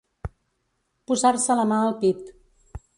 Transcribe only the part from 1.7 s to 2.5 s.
mà al pit.